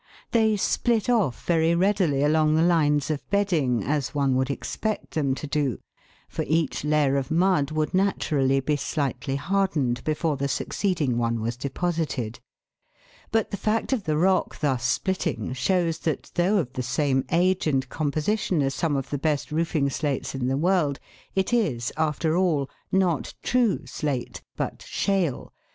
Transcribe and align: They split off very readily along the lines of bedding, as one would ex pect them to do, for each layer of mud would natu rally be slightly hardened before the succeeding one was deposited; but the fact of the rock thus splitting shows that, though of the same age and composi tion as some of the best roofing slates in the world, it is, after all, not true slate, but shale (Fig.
They 0.31 0.57
split 0.57 1.11
off 1.11 1.45
very 1.45 1.75
readily 1.75 2.23
along 2.23 2.55
the 2.55 2.63
lines 2.63 3.11
of 3.11 3.21
bedding, 3.29 3.83
as 3.83 4.15
one 4.15 4.35
would 4.35 4.49
ex 4.49 4.75
pect 4.75 5.11
them 5.11 5.35
to 5.35 5.45
do, 5.45 5.77
for 6.27 6.43
each 6.47 6.83
layer 6.83 7.17
of 7.17 7.29
mud 7.29 7.69
would 7.69 7.91
natu 7.91 8.31
rally 8.37 8.59
be 8.61 8.75
slightly 8.75 9.35
hardened 9.35 10.03
before 10.03 10.37
the 10.37 10.47
succeeding 10.47 11.19
one 11.19 11.39
was 11.39 11.55
deposited; 11.55 12.39
but 13.31 13.51
the 13.51 13.57
fact 13.57 13.93
of 13.93 14.05
the 14.05 14.17
rock 14.17 14.59
thus 14.59 14.83
splitting 14.83 15.53
shows 15.53 15.99
that, 15.99 16.31
though 16.33 16.57
of 16.57 16.73
the 16.73 16.81
same 16.81 17.23
age 17.31 17.67
and 17.67 17.87
composi 17.89 18.39
tion 18.39 18.63
as 18.63 18.73
some 18.73 18.95
of 18.95 19.11
the 19.11 19.19
best 19.19 19.51
roofing 19.51 19.87
slates 19.87 20.33
in 20.33 20.47
the 20.47 20.57
world, 20.57 20.99
it 21.35 21.53
is, 21.53 21.91
after 21.95 22.35
all, 22.35 22.67
not 22.91 23.35
true 23.43 23.85
slate, 23.85 24.41
but 24.57 24.81
shale 24.87 25.53
(Fig. 25.53 25.53